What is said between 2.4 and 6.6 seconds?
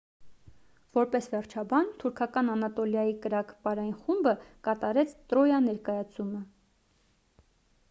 անատոլիայի կրակ պարային խումբը կատարեց տրոյա ներկայացումը